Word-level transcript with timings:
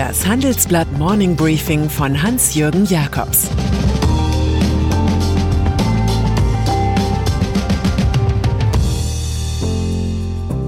Das 0.00 0.26
Handelsblatt 0.26 0.90
Morning 0.92 1.36
Briefing 1.36 1.90
von 1.90 2.22
Hans-Jürgen 2.22 2.86
Jakobs 2.86 3.50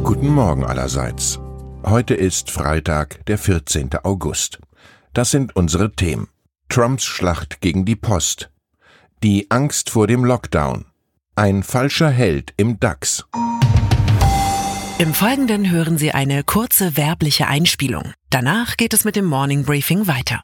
Guten 0.04 0.28
Morgen 0.28 0.64
allerseits. 0.64 1.40
Heute 1.82 2.12
ist 2.12 2.50
Freitag, 2.50 3.24
der 3.24 3.38
14. 3.38 3.94
August. 4.02 4.60
Das 5.14 5.30
sind 5.30 5.56
unsere 5.56 5.92
Themen. 5.92 6.28
Trumps 6.68 7.04
Schlacht 7.04 7.62
gegen 7.62 7.86
die 7.86 7.96
Post. 7.96 8.50
Die 9.22 9.50
Angst 9.50 9.88
vor 9.88 10.08
dem 10.08 10.26
Lockdown. 10.26 10.84
Ein 11.36 11.62
falscher 11.62 12.10
Held 12.10 12.52
im 12.58 12.78
DAX. 12.80 13.24
Im 14.98 15.14
Folgenden 15.14 15.70
hören 15.70 15.96
Sie 15.98 16.12
eine 16.12 16.44
kurze 16.44 16.96
werbliche 16.96 17.48
Einspielung. 17.48 18.12
Danach 18.30 18.76
geht 18.76 18.94
es 18.94 19.04
mit 19.04 19.16
dem 19.16 19.24
Morning 19.24 19.64
Briefing 19.64 20.06
weiter. 20.06 20.42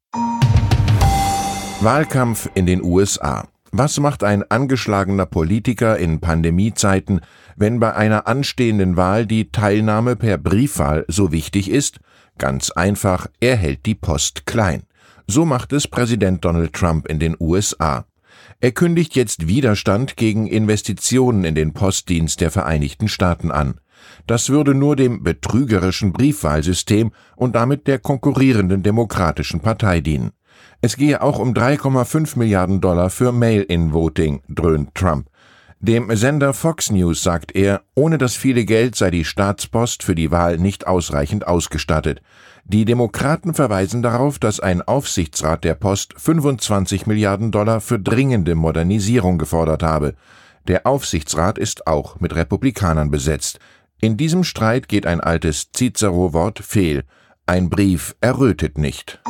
Wahlkampf 1.80 2.48
in 2.54 2.66
den 2.66 2.82
USA. 2.82 3.48
Was 3.76 3.98
macht 3.98 4.22
ein 4.22 4.48
angeschlagener 4.48 5.26
Politiker 5.26 5.98
in 5.98 6.20
Pandemiezeiten, 6.20 7.22
wenn 7.56 7.80
bei 7.80 7.92
einer 7.92 8.28
anstehenden 8.28 8.96
Wahl 8.96 9.26
die 9.26 9.50
Teilnahme 9.50 10.14
per 10.14 10.38
Briefwahl 10.38 11.04
so 11.08 11.32
wichtig 11.32 11.68
ist? 11.68 11.98
Ganz 12.38 12.70
einfach, 12.70 13.26
er 13.40 13.56
hält 13.56 13.84
die 13.84 13.96
Post 13.96 14.46
klein. 14.46 14.84
So 15.26 15.44
macht 15.44 15.72
es 15.72 15.88
Präsident 15.88 16.44
Donald 16.44 16.72
Trump 16.72 17.08
in 17.08 17.18
den 17.18 17.36
USA. 17.40 18.06
Er 18.60 18.70
kündigt 18.70 19.16
jetzt 19.16 19.48
Widerstand 19.48 20.16
gegen 20.16 20.46
Investitionen 20.46 21.42
in 21.42 21.56
den 21.56 21.72
Postdienst 21.72 22.40
der 22.40 22.52
Vereinigten 22.52 23.08
Staaten 23.08 23.50
an. 23.50 23.80
Das 24.28 24.50
würde 24.50 24.76
nur 24.76 24.94
dem 24.94 25.24
betrügerischen 25.24 26.12
Briefwahlsystem 26.12 27.10
und 27.34 27.56
damit 27.56 27.88
der 27.88 27.98
konkurrierenden 27.98 28.84
Demokratischen 28.84 29.58
Partei 29.58 30.00
dienen. 30.00 30.30
Es 30.80 30.96
gehe 30.96 31.22
auch 31.22 31.38
um 31.38 31.54
3,5 31.54 32.38
Milliarden 32.38 32.80
Dollar 32.80 33.10
für 33.10 33.32
Mail-in-Voting, 33.32 34.42
dröhnt 34.48 34.94
Trump. 34.94 35.28
Dem 35.80 36.16
Sender 36.16 36.54
Fox 36.54 36.90
News 36.90 37.22
sagt 37.22 37.54
er, 37.54 37.82
ohne 37.94 38.16
das 38.16 38.36
viele 38.36 38.64
Geld 38.64 38.96
sei 38.96 39.10
die 39.10 39.24
Staatspost 39.24 40.02
für 40.02 40.14
die 40.14 40.30
Wahl 40.30 40.56
nicht 40.56 40.86
ausreichend 40.86 41.46
ausgestattet. 41.46 42.22
Die 42.64 42.86
Demokraten 42.86 43.52
verweisen 43.52 44.02
darauf, 44.02 44.38
dass 44.38 44.60
ein 44.60 44.80
Aufsichtsrat 44.80 45.62
der 45.64 45.74
Post 45.74 46.14
25 46.16 47.06
Milliarden 47.06 47.50
Dollar 47.50 47.82
für 47.82 47.98
dringende 47.98 48.54
Modernisierung 48.54 49.36
gefordert 49.36 49.82
habe. 49.82 50.14
Der 50.66 50.86
Aufsichtsrat 50.86 51.58
ist 51.58 51.86
auch 51.86 52.18
mit 52.18 52.34
Republikanern 52.34 53.10
besetzt. 53.10 53.58
In 54.00 54.16
diesem 54.16 54.44
Streit 54.44 54.88
geht 54.88 55.04
ein 55.04 55.20
altes 55.20 55.70
Cicero-Wort 55.76 56.60
fehl. 56.60 57.04
Ein 57.44 57.68
Brief 57.68 58.16
errötet 58.22 58.78
nicht. 58.78 59.20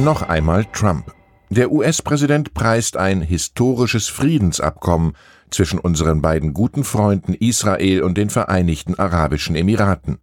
Noch 0.00 0.22
einmal 0.22 0.64
Trump. 0.66 1.12
Der 1.50 1.72
US-Präsident 1.72 2.54
preist 2.54 2.96
ein 2.96 3.20
historisches 3.20 4.06
Friedensabkommen 4.06 5.14
zwischen 5.50 5.80
unseren 5.80 6.22
beiden 6.22 6.54
guten 6.54 6.84
Freunden 6.84 7.34
Israel 7.34 8.04
und 8.04 8.16
den 8.16 8.30
Vereinigten 8.30 8.94
Arabischen 8.94 9.56
Emiraten. 9.56 10.18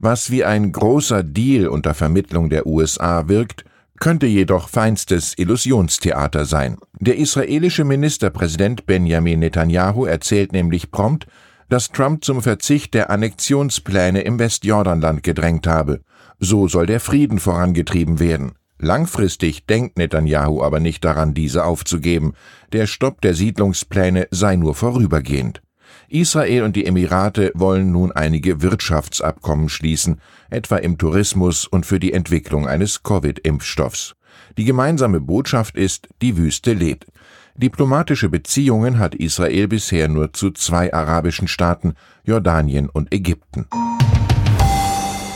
Was 0.00 0.32
wie 0.32 0.42
ein 0.42 0.72
großer 0.72 1.22
Deal 1.22 1.68
unter 1.68 1.94
Vermittlung 1.94 2.50
der 2.50 2.66
USA 2.66 3.28
wirkt, 3.28 3.64
könnte 4.00 4.26
jedoch 4.26 4.68
feinstes 4.68 5.38
Illusionstheater 5.38 6.44
sein. 6.44 6.78
Der 6.98 7.16
israelische 7.16 7.84
Ministerpräsident 7.84 8.86
Benjamin 8.86 9.38
Netanyahu 9.38 10.04
erzählt 10.04 10.50
nämlich 10.50 10.90
prompt, 10.90 11.28
dass 11.68 11.92
Trump 11.92 12.24
zum 12.24 12.42
Verzicht 12.42 12.92
der 12.92 13.10
Annexionspläne 13.10 14.22
im 14.22 14.40
Westjordanland 14.40 15.22
gedrängt 15.22 15.68
habe. 15.68 16.00
So 16.40 16.66
soll 16.66 16.86
der 16.86 16.98
Frieden 16.98 17.38
vorangetrieben 17.38 18.18
werden. 18.18 18.54
Langfristig 18.84 19.64
denkt 19.66 19.96
Netanyahu 19.96 20.60
aber 20.60 20.80
nicht 20.80 21.04
daran, 21.04 21.34
diese 21.34 21.64
aufzugeben. 21.64 22.34
Der 22.72 22.88
Stopp 22.88 23.20
der 23.20 23.32
Siedlungspläne 23.32 24.26
sei 24.32 24.56
nur 24.56 24.74
vorübergehend. 24.74 25.62
Israel 26.08 26.64
und 26.64 26.74
die 26.74 26.84
Emirate 26.84 27.52
wollen 27.54 27.92
nun 27.92 28.10
einige 28.10 28.60
Wirtschaftsabkommen 28.60 29.68
schließen, 29.68 30.20
etwa 30.50 30.78
im 30.78 30.98
Tourismus 30.98 31.64
und 31.64 31.86
für 31.86 32.00
die 32.00 32.12
Entwicklung 32.12 32.66
eines 32.66 33.04
Covid-Impfstoffs. 33.04 34.16
Die 34.58 34.64
gemeinsame 34.64 35.20
Botschaft 35.20 35.76
ist, 35.76 36.08
die 36.20 36.36
Wüste 36.36 36.72
lebt. 36.72 37.06
Diplomatische 37.54 38.30
Beziehungen 38.30 38.98
hat 38.98 39.14
Israel 39.14 39.68
bisher 39.68 40.08
nur 40.08 40.32
zu 40.32 40.50
zwei 40.50 40.92
arabischen 40.92 41.46
Staaten, 41.46 41.94
Jordanien 42.24 42.88
und 42.88 43.14
Ägypten. 43.14 43.68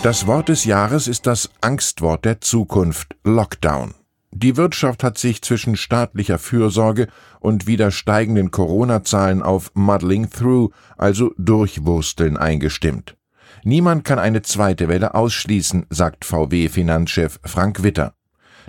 Das 0.06 0.28
Wort 0.28 0.50
des 0.50 0.64
Jahres 0.64 1.08
ist 1.08 1.26
das 1.26 1.50
Angstwort 1.60 2.24
der 2.24 2.40
Zukunft 2.40 3.16
Lockdown. 3.24 3.92
Die 4.30 4.56
Wirtschaft 4.56 5.02
hat 5.02 5.18
sich 5.18 5.42
zwischen 5.42 5.74
staatlicher 5.74 6.38
Fürsorge 6.38 7.08
und 7.40 7.66
wieder 7.66 7.90
steigenden 7.90 8.52
Corona-Zahlen 8.52 9.42
auf 9.42 9.72
Muddling 9.74 10.30
Through, 10.30 10.70
also 10.96 11.34
Durchwursteln, 11.38 12.36
eingestimmt. 12.36 13.16
Niemand 13.64 14.04
kann 14.04 14.20
eine 14.20 14.42
zweite 14.42 14.86
Welle 14.86 15.16
ausschließen, 15.16 15.86
sagt 15.90 16.24
VW-Finanzchef 16.24 17.40
Frank 17.42 17.82
Witter. 17.82 18.14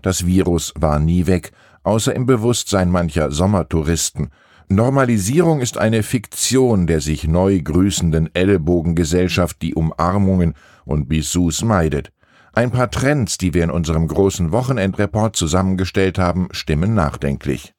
Das 0.01 0.25
Virus 0.25 0.73
war 0.75 0.97
nie 0.97 1.27
weg, 1.27 1.51
außer 1.83 2.15
im 2.15 2.25
Bewusstsein 2.25 2.89
mancher 2.89 3.29
Sommertouristen. 3.29 4.31
Normalisierung 4.69 5.61
ist 5.61 5.77
eine 5.77 6.01
Fiktion 6.01 6.87
der 6.87 6.99
sich 6.99 7.27
neu 7.27 7.61
grüßenden 7.61 8.33
Ellbogengesellschaft, 8.33 9.61
die 9.61 9.75
Umarmungen 9.75 10.55
und 10.87 11.07
Bisous 11.07 11.63
meidet. 11.63 12.11
Ein 12.53 12.71
paar 12.71 12.89
Trends, 12.89 13.37
die 13.37 13.53
wir 13.53 13.63
in 13.63 13.69
unserem 13.69 14.07
großen 14.07 14.51
Wochenendreport 14.51 15.35
zusammengestellt 15.35 16.17
haben, 16.17 16.47
stimmen 16.51 16.95
nachdenklich. 16.95 17.73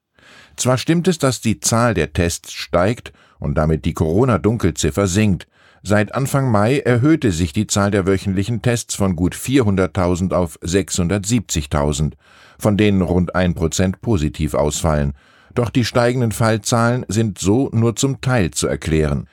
Zwar 0.56 0.78
stimmt 0.78 1.08
es, 1.08 1.18
dass 1.18 1.40
die 1.40 1.60
Zahl 1.60 1.94
der 1.94 2.12
Tests 2.12 2.52
steigt 2.52 3.12
und 3.38 3.56
damit 3.56 3.84
die 3.84 3.94
Corona-Dunkelziffer 3.94 5.06
sinkt. 5.06 5.48
Seit 5.82 6.14
Anfang 6.14 6.50
Mai 6.50 6.80
erhöhte 6.80 7.32
sich 7.32 7.52
die 7.52 7.66
Zahl 7.66 7.90
der 7.90 8.06
wöchentlichen 8.06 8.62
Tests 8.62 8.94
von 8.94 9.16
gut 9.16 9.34
400.000 9.34 10.32
auf 10.32 10.58
670.000, 10.60 12.14
von 12.58 12.76
denen 12.76 13.02
rund 13.02 13.34
ein 13.34 13.54
Prozent 13.54 14.00
positiv 14.00 14.54
ausfallen. 14.54 15.14
Doch 15.54 15.70
die 15.70 15.84
steigenden 15.84 16.32
Fallzahlen 16.32 17.06
sind 17.08 17.38
so 17.38 17.70
nur 17.72 17.96
zum 17.96 18.20
Teil 18.20 18.50
zu 18.50 18.66
erklären. 18.66 19.28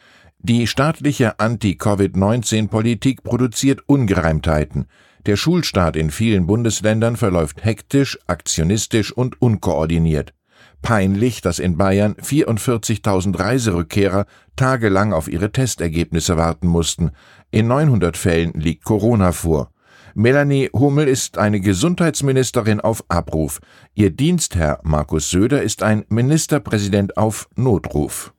Die 0.47 0.67
staatliche 0.67 1.39
Anti-Covid-19-Politik 1.39 3.23
produziert 3.23 3.81
Ungereimtheiten. 3.89 4.85
Der 5.25 5.37
Schulstart 5.37 5.95
in 5.95 6.11
vielen 6.11 6.45
Bundesländern 6.45 7.15
verläuft 7.15 7.65
hektisch, 7.65 8.19
aktionistisch 8.27 9.11
und 9.11 9.41
unkoordiniert. 9.41 10.35
Peinlich, 10.83 11.41
dass 11.41 11.57
in 11.57 11.77
Bayern 11.77 12.13
44.000 12.13 13.39
Reiserückkehrer 13.39 14.27
tagelang 14.55 15.13
auf 15.13 15.27
ihre 15.29 15.51
Testergebnisse 15.51 16.37
warten 16.37 16.67
mussten. 16.67 17.09
In 17.49 17.65
900 17.65 18.15
Fällen 18.15 18.53
liegt 18.53 18.83
Corona 18.83 19.31
vor. 19.31 19.71
Melanie 20.13 20.69
Hummel 20.71 21.07
ist 21.07 21.39
eine 21.39 21.59
Gesundheitsministerin 21.59 22.81
auf 22.81 23.03
Abruf. 23.07 23.61
Ihr 23.95 24.11
Dienstherr 24.11 24.79
Markus 24.83 25.31
Söder 25.31 25.63
ist 25.63 25.81
ein 25.81 26.05
Ministerpräsident 26.09 27.17
auf 27.17 27.49
Notruf. 27.55 28.34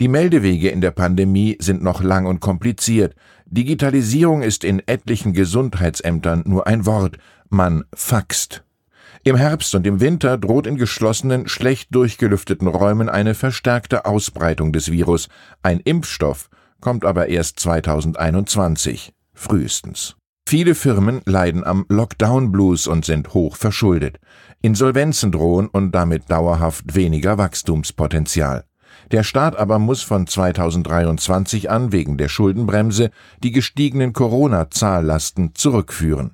Die 0.00 0.08
Meldewege 0.08 0.70
in 0.70 0.80
der 0.80 0.90
Pandemie 0.90 1.56
sind 1.60 1.82
noch 1.82 2.02
lang 2.02 2.26
und 2.26 2.40
kompliziert. 2.40 3.14
Digitalisierung 3.46 4.42
ist 4.42 4.64
in 4.64 4.82
etlichen 4.86 5.32
Gesundheitsämtern 5.32 6.42
nur 6.46 6.66
ein 6.66 6.84
Wort. 6.86 7.18
Man 7.48 7.84
faxt. 7.94 8.64
Im 9.22 9.36
Herbst 9.36 9.74
und 9.74 9.86
im 9.86 10.00
Winter 10.00 10.36
droht 10.36 10.66
in 10.66 10.76
geschlossenen, 10.76 11.48
schlecht 11.48 11.94
durchgelüfteten 11.94 12.66
Räumen 12.68 13.08
eine 13.08 13.34
verstärkte 13.34 14.04
Ausbreitung 14.04 14.72
des 14.72 14.90
Virus. 14.90 15.28
Ein 15.62 15.80
Impfstoff 15.80 16.50
kommt 16.80 17.04
aber 17.04 17.28
erst 17.28 17.60
2021, 17.60 19.14
frühestens. 19.32 20.16
Viele 20.46 20.74
Firmen 20.74 21.22
leiden 21.24 21.64
am 21.64 21.86
Lockdown 21.88 22.52
Blues 22.52 22.86
und 22.86 23.06
sind 23.06 23.32
hoch 23.32 23.56
verschuldet. 23.56 24.18
Insolvenzen 24.60 25.32
drohen 25.32 25.68
und 25.68 25.92
damit 25.92 26.30
dauerhaft 26.30 26.94
weniger 26.94 27.38
Wachstumspotenzial. 27.38 28.64
Der 29.12 29.22
Staat 29.22 29.56
aber 29.56 29.78
muss 29.78 30.02
von 30.02 30.26
2023 30.26 31.70
an 31.70 31.92
wegen 31.92 32.16
der 32.16 32.28
Schuldenbremse 32.28 33.10
die 33.42 33.52
gestiegenen 33.52 34.12
Corona-Zahllasten 34.12 35.54
zurückführen. 35.54 36.32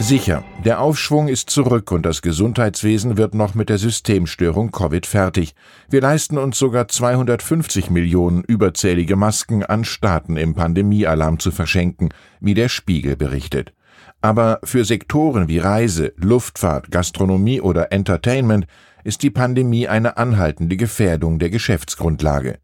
Sicher, 0.00 0.44
der 0.64 0.80
Aufschwung 0.80 1.26
ist 1.26 1.50
zurück 1.50 1.90
und 1.90 2.06
das 2.06 2.22
Gesundheitswesen 2.22 3.16
wird 3.16 3.34
noch 3.34 3.56
mit 3.56 3.68
der 3.68 3.78
Systemstörung 3.78 4.70
Covid 4.70 5.04
fertig. 5.06 5.56
Wir 5.90 6.00
leisten 6.00 6.38
uns 6.38 6.56
sogar 6.56 6.86
250 6.86 7.90
Millionen 7.90 8.44
überzählige 8.44 9.16
Masken 9.16 9.64
an 9.64 9.84
Staaten 9.84 10.36
im 10.36 10.54
Pandemiealarm 10.54 11.40
zu 11.40 11.50
verschenken, 11.50 12.10
wie 12.38 12.54
der 12.54 12.68
Spiegel 12.68 13.16
berichtet. 13.16 13.72
Aber 14.20 14.60
für 14.62 14.84
Sektoren 14.84 15.48
wie 15.48 15.58
Reise, 15.58 16.12
Luftfahrt, 16.16 16.92
Gastronomie 16.92 17.60
oder 17.60 17.92
Entertainment 17.92 18.66
ist 19.08 19.22
die 19.22 19.30
Pandemie 19.30 19.88
eine 19.88 20.18
anhaltende 20.18 20.76
Gefährdung 20.76 21.38
der 21.38 21.48
Geschäftsgrundlage. 21.48 22.58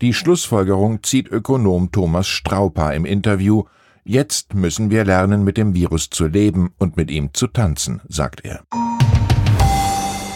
Die 0.00 0.14
Schlussfolgerung 0.14 1.02
zieht 1.02 1.26
Ökonom 1.26 1.90
Thomas 1.90 2.28
Strauper 2.28 2.94
im 2.94 3.04
Interview 3.04 3.64
Jetzt 4.04 4.54
müssen 4.54 4.90
wir 4.90 5.04
lernen, 5.04 5.42
mit 5.42 5.56
dem 5.56 5.74
Virus 5.74 6.08
zu 6.08 6.28
leben 6.28 6.70
und 6.78 6.96
mit 6.96 7.10
ihm 7.10 7.34
zu 7.34 7.48
tanzen, 7.48 8.00
sagt 8.08 8.44
er. 8.44 8.62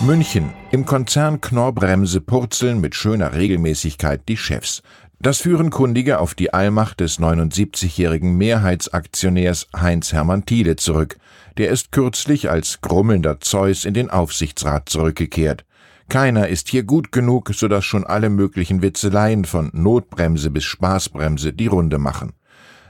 München. 0.00 0.50
Im 0.72 0.84
Konzern 0.84 1.40
Knorrbremse 1.40 2.20
purzeln 2.20 2.80
mit 2.80 2.96
schöner 2.96 3.32
Regelmäßigkeit 3.32 4.28
die 4.28 4.36
Chefs. 4.36 4.82
Das 5.20 5.38
führen 5.38 5.70
Kundige 5.70 6.18
auf 6.18 6.34
die 6.34 6.52
Allmacht 6.52 6.98
des 6.98 7.20
79-jährigen 7.20 8.36
Mehrheitsaktionärs 8.36 9.68
Heinz 9.74 10.12
Hermann 10.12 10.44
Thiele 10.44 10.74
zurück. 10.74 11.18
Der 11.58 11.70
ist 11.70 11.92
kürzlich 11.92 12.50
als 12.50 12.80
grummelnder 12.80 13.40
Zeus 13.40 13.84
in 13.84 13.94
den 13.94 14.10
Aufsichtsrat 14.10 14.88
zurückgekehrt. 14.88 15.64
Keiner 16.08 16.48
ist 16.48 16.68
hier 16.68 16.82
gut 16.82 17.12
genug, 17.12 17.50
so 17.54 17.68
dass 17.68 17.84
schon 17.84 18.04
alle 18.04 18.30
möglichen 18.30 18.82
Witzeleien 18.82 19.44
von 19.44 19.70
Notbremse 19.72 20.50
bis 20.50 20.64
Spaßbremse 20.64 21.52
die 21.52 21.66
Runde 21.66 21.98
machen. 21.98 22.32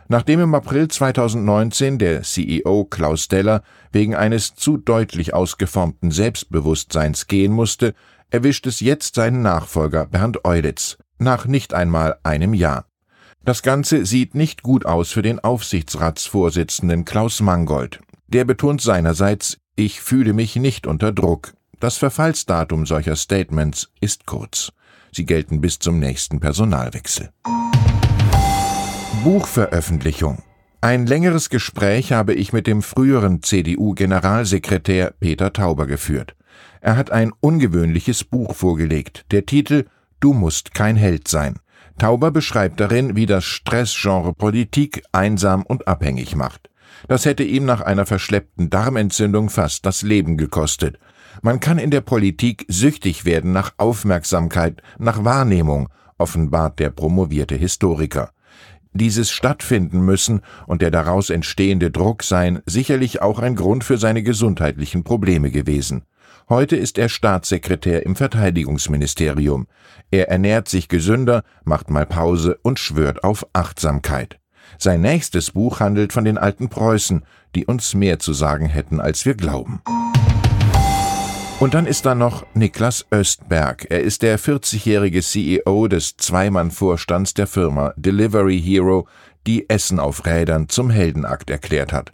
Nachdem 0.09 0.41
im 0.41 0.55
April 0.55 0.89
2019 0.89 1.99
der 1.99 2.23
CEO 2.23 2.85
Klaus 2.85 3.29
Deller 3.29 3.63
wegen 3.93 4.15
eines 4.15 4.55
zu 4.55 4.77
deutlich 4.77 5.35
ausgeformten 5.35 6.11
Selbstbewusstseins 6.11 7.27
gehen 7.29 7.53
musste, 7.53 7.95
erwischt 8.31 8.67
es 8.67 8.81
jetzt 8.81 9.15
seinen 9.15 9.43
Nachfolger 9.43 10.07
Bernd 10.07 10.45
Eulitz, 10.45 10.99
nach 11.19 11.47
nicht 11.47 11.75
einmal 11.75 12.17
einem 12.25 12.55
Jahr. 12.55 12.87
Das 13.45 13.63
Ganze 13.63 14.07
sieht 14.07 14.35
nicht 14.35 14.63
gut 14.63 14.87
aus 14.87 15.11
für 15.11 15.23
den 15.23 15.41
Aufsichtsratsvorsitzenden 15.41 17.05
Klaus 17.05 17.41
Mangold. 17.41 18.01
Der 18.33 18.47
betont 18.47 18.81
seinerseits, 18.81 19.59
ich 19.77 20.01
fühle 20.01 20.33
mich 20.33 20.57
nicht 20.57 20.87
unter 20.87 21.13
Druck. 21.13 21.53
Das 21.81 21.99
Verfallsdatum 21.99 22.87
solcher 22.87 23.15
Statements 23.15 23.91
ist 24.01 24.25
kurz. 24.25 24.73
Sie 25.11 25.27
gelten 25.27 25.61
bis 25.61 25.79
zum 25.79 25.99
nächsten 25.99 26.41
Personalwechsel. 26.41 27.29
Buchveröffentlichung. 29.23 30.43
Ein 30.81 31.07
längeres 31.07 31.51
Gespräch 31.51 32.13
habe 32.13 32.33
ich 32.33 32.55
mit 32.55 32.67
dem 32.67 32.81
früheren 32.81 33.43
CDU-Generalsekretär 33.43 35.13
Peter 35.21 35.53
Tauber 35.53 35.87
geführt. 35.87 36.35
Er 36.81 36.97
hat 36.97 37.11
ein 37.11 37.33
ungewöhnliches 37.41 38.25
Buch 38.25 38.55
vorgelegt. 38.55 39.27
Der 39.31 39.45
Titel 39.45 39.85
Du 40.21 40.33
musst 40.33 40.73
kein 40.73 40.97
Held 40.97 41.29
sein. 41.29 41.59
Tauber 41.99 42.31
beschreibt 42.31 42.81
darin, 42.81 43.15
wie 43.15 43.27
das 43.27 43.45
Stressgenre 43.45 44.33
Politik 44.33 45.03
einsam 45.13 45.65
und 45.65 45.87
abhängig 45.87 46.35
macht. 46.35 46.72
Das 47.09 47.25
hätte 47.25 47.45
ihm 47.45 47.65
nach 47.65 47.81
einer 47.81 48.07
verschleppten 48.07 48.71
Darmentzündung 48.71 49.51
fast 49.51 49.87
das 49.87 50.03
Leben 50.03 50.37
gekostet. 50.37 50.99
Man 51.43 51.61
kann 51.61 51.79
in 51.79 51.91
der 51.91 52.03
Politik 52.03 52.65
süchtig 52.69 53.25
werden 53.25 53.53
nach 53.53 53.73
Aufmerksamkeit, 53.79 54.83
nach 54.99 55.25
Wahrnehmung, 55.25 55.89
offenbart 56.19 56.79
der 56.79 56.91
promovierte 56.91 57.55
Historiker 57.55 58.31
dieses 58.93 59.31
stattfinden 59.31 60.01
müssen 60.03 60.43
und 60.67 60.83
der 60.83 60.91
daraus 60.91 61.31
entstehende 61.31 61.91
Druck 61.91 62.23
seien 62.23 62.61
sicherlich 62.67 63.23
auch 63.23 63.39
ein 63.39 63.57
Grund 63.57 63.85
für 63.85 63.99
seine 63.99 64.23
gesundheitlichen 64.23 65.05
Probleme 65.05 65.51
gewesen. 65.51 66.05
Heute 66.49 66.77
ist 66.77 66.99
er 66.99 67.09
Staatssekretär 67.09 68.05
im 68.05 68.17
Verteidigungsministerium. 68.17 69.67
Er 70.11 70.29
ernährt 70.29 70.69
sich 70.69 70.89
gesünder, 70.89 71.45
macht 71.65 71.89
mal 71.89 72.05
Pause 72.05 72.59
und 72.63 72.79
schwört 72.79 73.25
auf 73.25 73.47
Achtsamkeit. 73.53 74.42
Sein 74.79 75.01
nächstes 75.01 75.51
Buch 75.53 75.81
handelt 75.81 76.13
von 76.13 76.25
den 76.25 76.39
alten 76.39 76.69
Preußen, 76.69 77.25
die 77.55 77.67
uns 77.67 77.95
mehr 77.95 78.19
zu 78.19 78.33
sagen 78.33 78.67
hätten, 78.67 79.01
als 79.01 79.27
wir 79.27 79.35
glauben. 79.35 79.83
Und 81.61 81.75
dann 81.75 81.87
ist 81.87 82.07
da 82.07 82.17
noch 82.17 82.45
Niklas 82.55 83.07
Östberg. 83.13 83.87
Er 83.89 84.01
ist 84.01 84.23
der 84.23 84.39
40-jährige 84.39 85.23
CEO 85.23 85.87
des 85.87 86.17
Zweimann-Vorstands 86.17 87.35
der 87.35 87.47
Firma 87.47 87.95
Delivery 87.97 88.61
Hero, 88.61 89.07
die 89.47 89.71
Essen 89.71 90.01
auf 90.01 90.27
Rädern 90.27 90.69
zum 90.69 90.91
Heldenakt 90.91 91.51
erklärt 91.51 91.93
hat. 91.93 92.11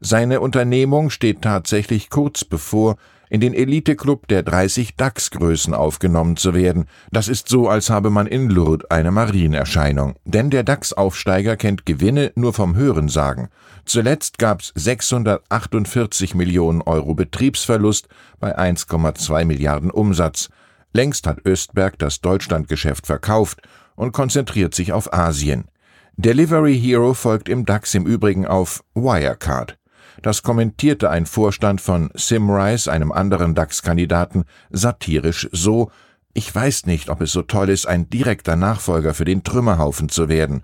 Seine 0.00 0.40
Unternehmung 0.40 1.10
steht 1.10 1.42
tatsächlich 1.42 2.10
kurz 2.10 2.44
bevor, 2.44 2.96
in 3.32 3.40
den 3.40 3.54
Eliteclub 3.54 4.28
der 4.28 4.42
30 4.42 4.96
DAX-Größen 4.96 5.72
aufgenommen 5.72 6.36
zu 6.36 6.52
werden. 6.52 6.84
Das 7.12 7.28
ist 7.28 7.48
so, 7.48 7.66
als 7.66 7.88
habe 7.88 8.10
man 8.10 8.26
in 8.26 8.50
Lourdes 8.50 8.90
eine 8.90 9.10
Marienerscheinung. 9.10 10.16
Denn 10.26 10.50
der 10.50 10.64
DAX-Aufsteiger 10.64 11.56
kennt 11.56 11.86
Gewinne 11.86 12.32
nur 12.34 12.52
vom 12.52 12.76
Hörensagen. 12.76 13.48
Zuletzt 13.86 14.36
gab's 14.36 14.70
648 14.74 16.34
Millionen 16.34 16.82
Euro 16.82 17.14
Betriebsverlust 17.14 18.06
bei 18.38 18.58
1,2 18.58 19.46
Milliarden 19.46 19.90
Umsatz. 19.90 20.50
Längst 20.92 21.26
hat 21.26 21.46
Östberg 21.46 21.98
das 21.98 22.20
Deutschlandgeschäft 22.20 23.06
verkauft 23.06 23.62
und 23.94 24.12
konzentriert 24.12 24.74
sich 24.74 24.92
auf 24.92 25.10
Asien. 25.10 25.64
Delivery 26.18 26.78
Hero 26.78 27.14
folgt 27.14 27.48
im 27.48 27.64
DAX 27.64 27.94
im 27.94 28.04
Übrigen 28.04 28.46
auf 28.46 28.84
Wirecard. 28.94 29.78
Das 30.22 30.44
kommentierte 30.44 31.10
ein 31.10 31.26
Vorstand 31.26 31.80
von 31.80 32.10
Simrise, 32.14 32.90
einem 32.90 33.10
anderen 33.10 33.54
DAX-Kandidaten, 33.54 34.44
satirisch 34.70 35.48
so, 35.50 35.90
ich 36.32 36.54
weiß 36.54 36.86
nicht, 36.86 37.10
ob 37.10 37.20
es 37.20 37.32
so 37.32 37.42
toll 37.42 37.68
ist, 37.68 37.86
ein 37.86 38.08
direkter 38.08 38.56
Nachfolger 38.56 39.14
für 39.14 39.24
den 39.24 39.42
Trümmerhaufen 39.42 40.08
zu 40.08 40.28
werden. 40.28 40.62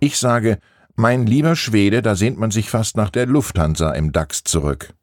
Ich 0.00 0.18
sage, 0.18 0.58
mein 0.96 1.26
lieber 1.26 1.54
Schwede, 1.54 2.02
da 2.02 2.16
sehnt 2.16 2.38
man 2.38 2.50
sich 2.50 2.70
fast 2.70 2.96
nach 2.96 3.10
der 3.10 3.26
Lufthansa 3.26 3.92
im 3.92 4.10
DAX 4.10 4.42
zurück. 4.42 4.94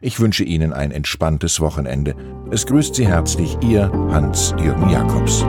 Ich 0.00 0.20
wünsche 0.20 0.44
Ihnen 0.44 0.72
ein 0.72 0.90
entspanntes 0.90 1.60
Wochenende. 1.60 2.14
Es 2.50 2.66
grüßt 2.66 2.94
Sie 2.94 3.06
herzlich 3.06 3.56
Ihr 3.60 3.90
Hans-Jürgen 4.10 4.88
Jakobs. 4.88 5.44